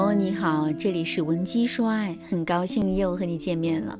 [0.00, 3.98] 朋友你好，这里是文姬说爱，很高兴又和你见面了。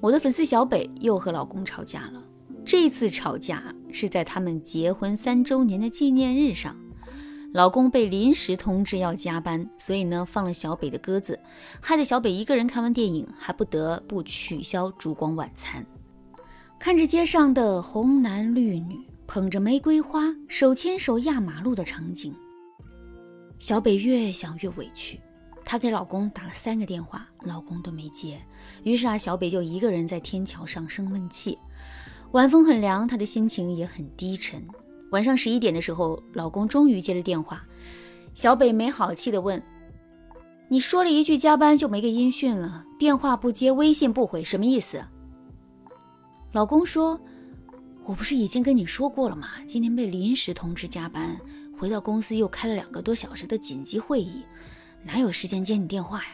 [0.00, 2.22] 我的粉丝小北又和老公吵架了，
[2.64, 6.76] 这次吵架是在他们结婚三周年的纪念日上，
[7.52, 11.40] 老公被临时通知要加班，所以呢放了小北的鸽子，
[11.80, 15.84] 害得小北一个人看完电影还不得不取消烛光晚餐。
[16.78, 22.32] 看着街上的红男绿女捧着玫瑰花，手牵手压马路的场景。
[23.58, 25.20] 小北越想越委屈，
[25.64, 28.40] 她给老公打了三个电话，老公都没接。
[28.84, 31.58] 于是啊，小北就一个人在天桥上生闷气。
[32.32, 34.62] 晚风很凉，她的心情也很低沉。
[35.10, 37.64] 晚上十一点的时候，老公终于接了电话。
[38.34, 39.60] 小北没好气地问
[40.68, 45.04] ：“你说了一句加班就没个音讯了，电话不接，微信不回，什么意思？”
[46.52, 47.20] 老公说
[48.06, 49.48] ：“我不是已经跟你说过了吗？
[49.66, 51.36] 今天被临时通知加班。”
[51.78, 54.44] 回到公司又开了两个多小时的紧急会议，
[55.04, 56.30] 哪有时间接你电话呀？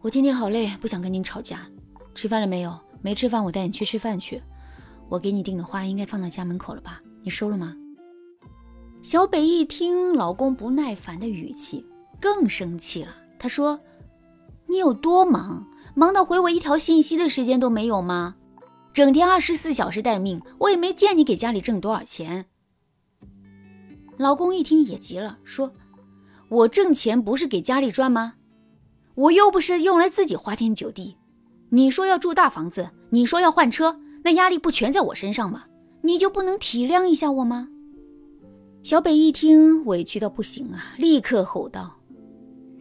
[0.00, 1.66] 我今天好累，不想跟您吵架。
[2.14, 2.78] 吃饭了没有？
[3.02, 4.42] 没吃饭，我带你去吃饭去。
[5.08, 7.02] 我给你订的花应该放到家门口了吧？
[7.22, 7.76] 你收了吗？
[9.02, 11.84] 小北一听老公不耐烦的语气，
[12.18, 13.14] 更生气了。
[13.38, 13.78] 他说
[14.66, 15.66] ：“你有多忙？
[15.94, 18.36] 忙到回我一条信息的时间都没有吗？
[18.94, 22.46] 整天二十四小时待命，我也没见你给家里挣多少钱。”
[24.18, 25.72] 老公一听也急了，说
[26.48, 28.34] ：“我挣钱不是给家里赚吗？
[29.14, 31.16] 我又不是用来自己花天酒地。
[31.70, 35.64] 你说要住大房子，你说要换车，那压力不全在我身上吗？
[36.02, 37.68] 你就不能体谅一下我吗？”
[38.82, 41.96] 小北一听委屈到不行啊，立刻吼道：“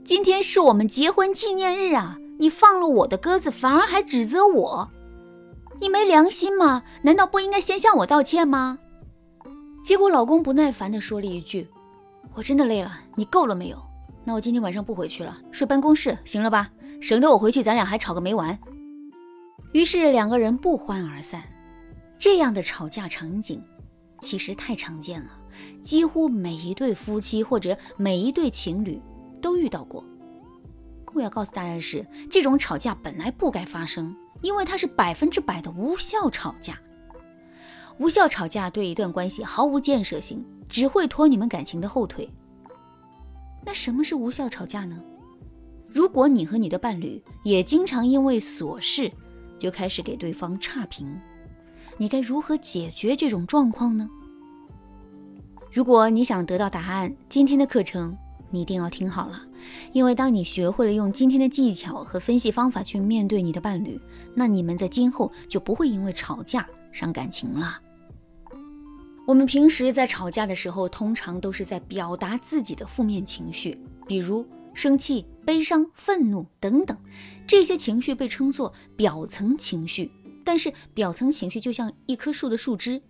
[0.06, 2.17] 今天是我们结婚纪念日啊！
[2.38, 4.89] 你放了我的鸽子，反而还指责我，
[5.81, 6.83] 你没良心吗？
[7.02, 8.78] 难道不应该先向我道歉吗？”
[9.86, 11.69] 结果老公不耐烦地说了一句
[12.33, 13.80] ：“我真的累了，你够了没有？
[14.23, 16.72] 那我今天晚上不回去了，睡办公室，行了吧？
[17.00, 18.58] 省得我回去咱俩还吵个没完。”
[19.73, 21.44] 于是两个人不欢而散。
[22.18, 23.63] 这样的吵架场景
[24.22, 25.29] 其实太常见了，
[25.84, 29.00] 几乎每一对夫妻或者每一对情侣
[29.40, 30.03] 都遇到过。
[31.13, 36.75] 我要告诉大家的是，这种吵架本来不该发生，因为它是百分之百的无效吵架。
[37.97, 42.29] 无效吵架对一段关系毫无建设性，只会拖你们感情的后腿。
[43.66, 45.01] 那什么是无效吵架呢？
[45.88, 49.09] 如果你和你的伴侣也经常因为琐事
[49.57, 51.07] 就开始给对方差评，
[51.97, 54.09] 你该如何解决这种状况呢？
[55.72, 58.16] 如果你想得到答案，今天的课程
[58.50, 59.41] 你一定要听好了，
[59.94, 64.00] 因为当你学会了用今天的技巧和分析方法去面对你的伴侣，
[64.34, 67.81] 那你们在今后就不会因为吵架伤感情了。
[69.28, 76.97] 我们平时在吵架的时候，通常都是在表达自己的负面情绪，比如生气、悲伤、愤怒等等，
[77.45, 80.09] 这些情绪被称作表层情绪。
[80.45, 83.01] 但是，表层情绪就像一棵树的树枝，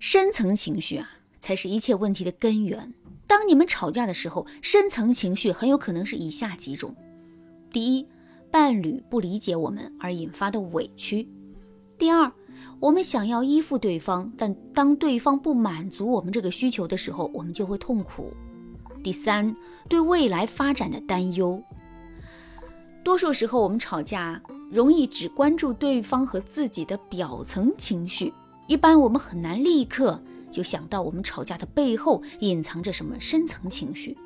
[0.00, 1.08] 深层情绪啊，
[1.38, 2.92] 才是一切问题的根源。
[3.26, 6.96] 当你们吵架的时候，深层情绪很有可能是以下几种：
[7.70, 8.08] 第一，
[8.50, 11.28] 伴侣不理解我们而引发的委屈；
[11.98, 12.30] 第二，
[12.78, 18.32] 我们想要依附对方，但当对方不满足我们这个需求的时候，我们就会痛苦。
[19.02, 19.56] 第三，
[19.88, 21.60] 对未来发展的担忧。
[23.02, 28.32] 多数时候，我们吵架容易只关注对方和自己的表层情绪，
[28.68, 34.16] 一般我们很难立刻就想到我们吵架的背后隐藏着什么深层情绪。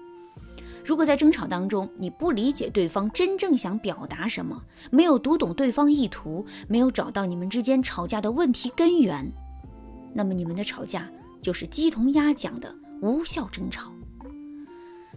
[0.84, 9.31] 如果在争吵当中，你不理解对方真正想表达什么，没有读懂对方意图，没有找到你们之间吵架的问题根源，
[10.12, 11.09] 那么你们的吵架
[11.41, 13.93] 就是鸡同鸭讲的无效争吵。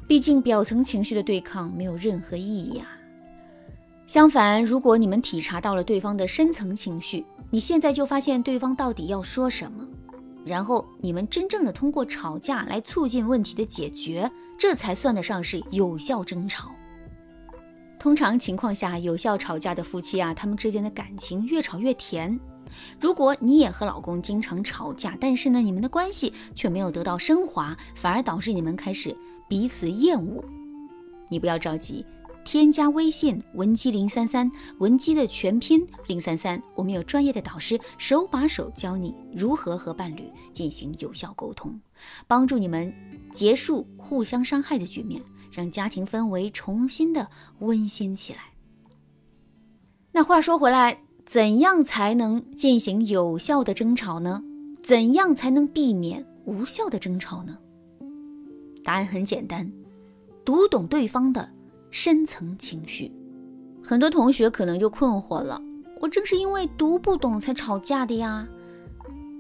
[0.08, 2.88] 毕竟表层情绪的对抗没有任何意义啊。
[4.06, 9.84] 相反，如果你们体察到了对方的深层情绪，你现在就发现对方到底要说什么。
[10.46, 16.72] 然后你们真正的通过吵架来促进问题的解决，这才算得上是有效争吵。
[17.98, 22.40] 通常情况下，有效吵架的夫妻啊，他们之间的感情越吵越甜。
[23.00, 29.16] 如果你也和老公经常吵架，但是呢，你们的关系却没有得到升华，反而导致你们开始
[29.48, 30.44] 彼此厌恶，
[31.30, 32.06] 你不要着急。
[32.46, 41.78] 添加微信文姬零三三，文姬的全拼零三三，我们有专业的导师手把手教你如何和伴侣进行有效沟通，
[42.28, 42.94] 帮助你们
[43.34, 45.20] 结束互相伤害的局面，
[45.52, 47.28] 让家庭氛围重新的
[47.60, 48.40] 温馨起来。
[50.12, 54.44] 那话说回来，怎样才能进行有效的争吵呢？
[54.84, 57.58] 怎样才能避免无效的争吵呢？
[58.84, 59.74] 答案很简单，
[60.46, 61.55] 读懂对方的。
[61.92, 63.12] 深层情绪。
[63.84, 65.62] 很多同学可能就困惑了：
[66.02, 68.48] 我正是因为读不懂才吵架的呀。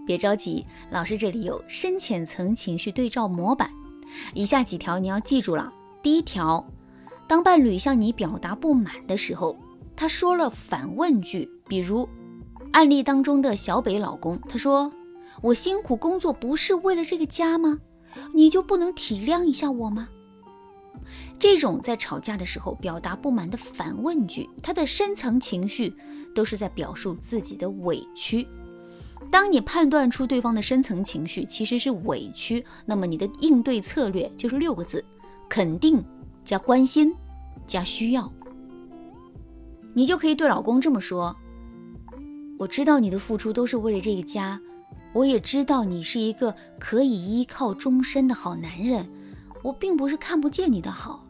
[0.05, 3.71] 别着急，老师这里有深浅层情绪对照模板，
[4.35, 5.73] 以下几条你要记住了。
[6.03, 6.63] 第一条，
[7.27, 9.57] 当伴侣向你表达不满的时候，
[9.95, 12.07] 他说了反问句，比如
[12.71, 14.91] 案例当中的小北老公，他说
[15.41, 17.79] ：“我辛苦工作不是为了这个家吗？
[18.33, 20.07] 你就不能体谅一下我吗？”
[21.39, 25.93] 这种在吵架的时候表达不满的反问句，他的深层情绪
[26.33, 28.47] 都是在表述自己的委屈。
[29.31, 35.03] 当你判断出对方的深层情绪其实是委屈，那么你的应对策略就是六个字：
[35.49, 36.03] 肯定
[36.43, 37.13] 加关心
[37.65, 38.31] 加需要。
[39.93, 41.35] 你就可以对老公这么说
[42.59, 44.59] ：“我知道你的付出都是为了这个家，
[45.13, 47.09] 我也知道你是一个可以
[47.39, 49.09] 依靠终身的好男人。
[49.65, 51.25] 我并不是看不见你的好，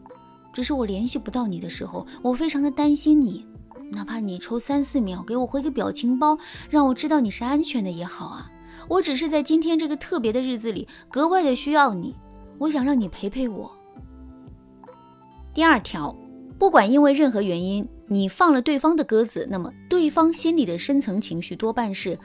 [0.52, 3.46] 只是我联系不到你的时候，我非常的担心你。”
[3.92, 6.36] 哪怕你抽三四秒给我回个表情包，
[6.68, 8.50] 让我知道你是安全的也好啊。
[8.88, 12.14] 我只是在今天这个特别的日子里格外的需要你，
[12.58, 13.70] 我想让你陪陪我。
[15.54, 16.14] 第二条，
[16.58, 22.18] 不管因为任何原因你放了对方的鸽子，那么对方心里的深层情绪多半是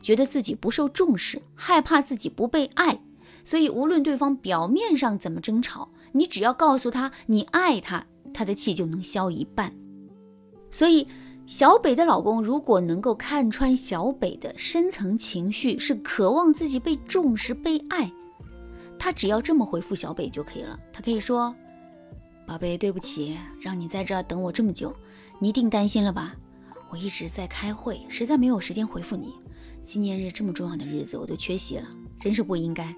[0.00, 2.98] 觉得自己不受重视，害怕自己不被爱。
[3.44, 9.72] 所以无论对方表面上怎么争吵，你只要告诉他你爱他，他的气就能消一半。
[10.70, 11.06] 所以，
[11.46, 18.12] 小北的老公如果能够看穿小北的深层情绪是渴望自己被重视、被爱，
[18.98, 20.78] 他只要这么回复小北就可以了。
[20.92, 21.54] 他可以说
[22.46, 24.94] ：“宝贝，对不起，让你在这儿等我这么久，
[25.38, 26.36] 你一定担心了吧？
[26.90, 29.34] 我一直在开会，实在没有时间回复你。
[29.82, 31.88] 纪念日这么重要的日子，我都缺席了，
[32.18, 32.94] 真是不应该。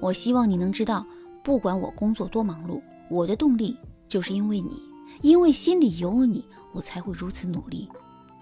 [0.00, 1.06] 我希望你能知道，
[1.42, 3.76] 不管我工作多忙碌，我的动力
[4.08, 4.82] 就是因为你。”
[5.22, 7.88] 因为心里有你，我才会如此努力。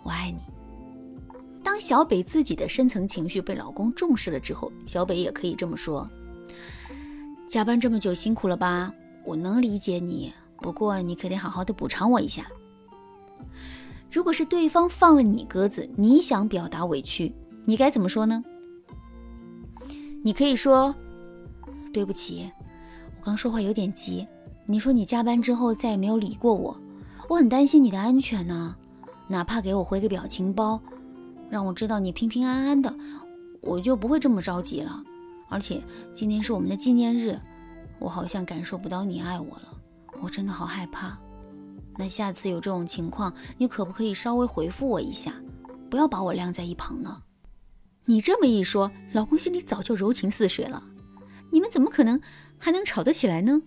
[0.02, 0.40] 我爱你。
[1.62, 6.10] 当小北自己的深层情绪被老公重视了之后，小北也可以这么说
[7.46, 8.90] ：“加班这么久，辛苦了吧？
[9.24, 12.46] 我能理解你，不过你可得好好的补偿我一下。”
[14.10, 17.32] 如果是对方放了你鸽子，你想表达委屈，
[17.66, 18.42] 你该怎么说呢？
[20.22, 20.94] 你可以说
[21.92, 22.50] ：“对不起，
[23.20, 24.26] 我刚说话有点急。”
[24.64, 26.78] 你说你加班之后再也没有理过我，
[27.28, 28.76] 我很担心你的安全呢。
[29.26, 30.80] 哪怕给我回个表情包，
[31.50, 32.94] 让我知道你平平安安的，
[33.60, 35.02] 我就不会这么着急了。
[35.48, 35.82] 而且
[36.14, 37.38] 今天是我们的纪念日，
[37.98, 39.76] 我好像感受不到你爱我了，
[40.22, 41.18] 我真的好害怕。
[41.98, 45.34] 那下次有这种情况，你可不可以稍微回复我一下，
[45.90, 47.20] 不要把我晾在一旁呢？
[48.04, 50.82] 你这么一说，老公心里早就柔情似水了。
[51.50, 52.20] 你们怎么可能
[52.58, 53.62] 还能吵得起来呢？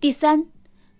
[0.00, 0.46] 第三，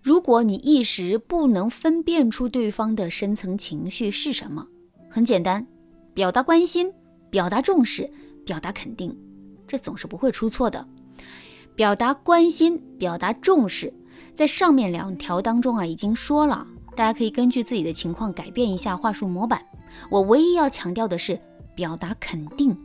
[0.01, 4.67] 如果你一时不能分辨出对方的深层情绪是什么，
[5.09, 5.65] 很简单，
[6.13, 6.93] 表达关心，
[7.29, 8.09] 表达重视，
[8.45, 9.17] 表达肯定，
[9.67, 10.87] 这总是不会出错的。
[11.75, 13.91] 表达关心，表达重视，
[14.33, 19.65] 在上面两条当中啊已经说了，大家可以根据自己的情况改变一下话术模板。
[20.09, 21.39] 我唯一要强调的是
[21.75, 22.75] 表达肯定，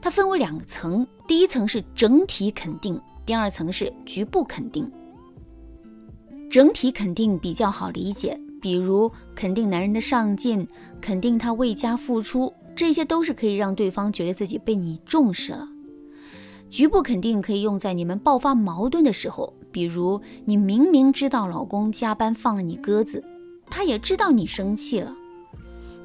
[0.00, 4.90] 它分为两层，第一层是整体肯定，第二层是局部肯定。
[6.48, 10.66] 整体肯定比较好理解，比如肯定男人的上进，
[11.00, 15.68] 肯定他为家付出，这些都是可以让对方觉得自己被你重视了。
[16.68, 23.22] 局部肯定可以用在你们爆发矛盾的时候，比如你明明知道老公加班放了你鸽子，
[23.68, 25.14] 他也知道你生气了，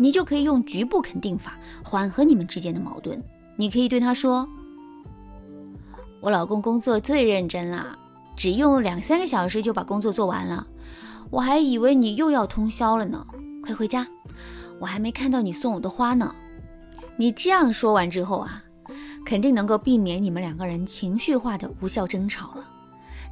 [0.01, 3.23] 你就可以用局部肯定法缓和你们之间的矛盾。
[3.55, 4.49] 你可以对他说
[6.19, 7.95] ：“我老公工作最认真啦。”
[8.35, 10.65] 只用两三个小时就把工作做完了，
[11.29, 13.27] 我还以为你又要通宵了呢。
[13.61, 14.07] 快回家，
[14.79, 16.33] 我还没看到你送我的花呢。
[17.17, 18.63] 你这样说完之后啊，
[19.23, 22.67] 肯定能够避免你们两个人情绪化的无效争吵了。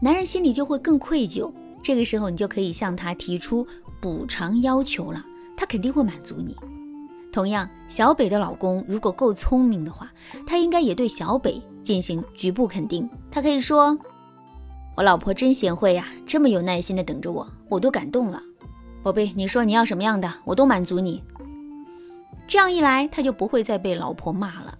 [0.01, 3.65] 男人心里就会更愧疚，这个时候你就可以向他提出
[3.99, 5.25] 补偿要求了，
[5.59, 6.55] 他肯定会满足你。
[7.33, 10.09] 同样，小北的老公如果够聪明的话，
[10.47, 13.97] 他应该也对小北进行局部肯定，他可以说。
[14.95, 18.41] 我老婆真贤惠呀，这么有耐心的等着我，我都感动了。
[19.03, 21.21] 宝贝，你说你要什么样的，我都满足你。
[22.47, 24.77] 这样一来，他就不会再被老婆骂了。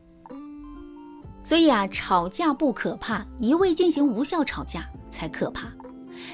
[1.43, 5.67] 所以啊，吵架不可怕，一味进行无效吵架才可怕。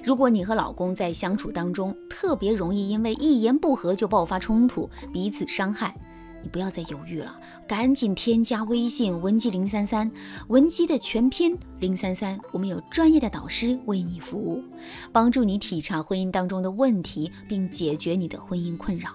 [0.03, 5.95] 如果你和老公在相处当中特别容易因为一言不合就爆发冲突，彼此伤害，
[6.43, 10.11] 你不要再犹豫了，赶紧添加微信文姬零三三，
[10.47, 14.63] 文姬的全拼零三三，我们有专业的导师为你服务，
[15.11, 19.09] 帮助你体察婚姻当中的问题，并解决你的婚姻困扰，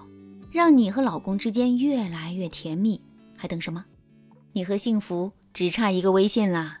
[0.51, 2.99] 让你和老公之间越来越甜蜜。
[3.37, 3.85] 还等什么？
[4.51, 6.80] 你和幸福只差一个微信啦！